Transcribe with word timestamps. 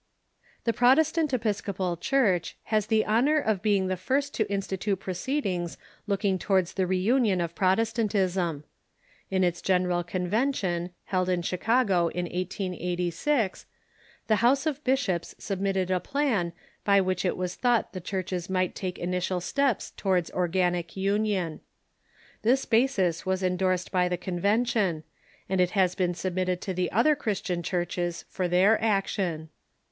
The 0.63 0.73
Protestant 0.73 1.31
Episcopal 1.31 1.95
Church 1.95 2.57
has 2.73 2.87
the 2.87 3.05
honor 3.05 3.37
of 3.37 3.61
being 3.61 3.85
the 3.85 3.95
first 3.95 4.33
to 4.33 4.51
institute 4.51 4.99
proceediiisjs 4.99 5.77
looking 6.07 6.39
towards 6.39 6.73
tlie 6.73 6.87
reunion 6.89 7.39
of 7.39 7.53
Protestantism. 7.53 8.63
In 9.29 9.43
its 9.43 9.61
General 9.61 10.03
Convention, 10.03 10.89
held 11.03 11.29
in 11.29 11.41
o^rgTicTnion 11.41 11.45
Chicago 11.45 11.97
in 12.07 12.25
1886, 12.25 13.67
the 14.25 14.37
House 14.37 14.65
of 14.65 14.83
Bishops 14.83 15.35
submitted 15.37 15.91
a 15.91 15.99
plan 15.99 16.53
by 16.83 16.99
which 16.99 17.23
it 17.23 17.37
was 17.37 17.53
thought 17.53 17.93
the 17.93 18.01
churches 18.01 18.49
might 18.49 18.73
take 18.73 18.97
initial 18.97 19.39
steps 19.39 19.91
towards 19.91 20.31
organic 20.31 20.97
union. 20.97 21.59
This 22.41 22.65
basis 22.65 23.23
was 23.27 23.43
en 23.43 23.55
dorsed 23.55 23.91
by 23.91 24.09
the 24.09 24.17
Convention, 24.17 25.03
and 25.47 25.61
it 25.61 25.69
has 25.77 25.93
been 25.93 26.15
submitted 26.15 26.59
to 26.61 26.73
the 26.73 26.91
other 26.91 27.15
Christian 27.15 27.61
churches 27.61 28.25
for 28.29 28.47
their 28.47 28.83
action. 28.83 29.49